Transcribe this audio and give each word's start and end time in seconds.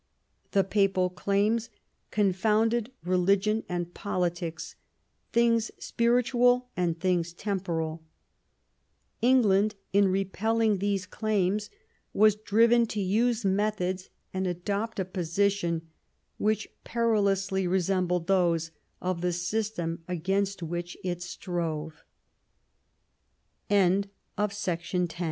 The 0.53 0.63
Papal 0.63 1.11
claims 1.11 1.69
confounded 2.09 2.91
religion 3.05 3.63
and 3.69 3.93
politics, 3.93 4.75
things 5.31 5.69
spirit 5.77 6.25
ual 6.33 6.63
and 6.75 6.99
things 6.99 7.33
temporal. 7.33 8.01
England 9.21 9.75
in 9.93 10.07
repelling 10.07 10.79
these 10.79 11.05
claims 11.05 11.69
was 12.13 12.33
driven 12.35 12.87
to 12.87 12.99
use 12.99 13.45
methods, 13.45 14.09
and 14.33 14.47
adopt 14.47 14.99
a 14.99 15.05
position, 15.05 15.87
which 16.39 16.67
perilously 16.83 17.67
resembled 17.67 18.25
those 18.25 18.71
of 19.03 19.21
the 19.21 19.31
system 19.31 20.03
against 20.07 20.63